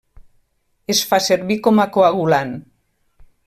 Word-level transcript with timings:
Es 0.93 1.01
fa 1.11 1.19
servir 1.25 1.59
com 1.67 1.83
a 1.83 1.87
coagulant. 1.99 2.59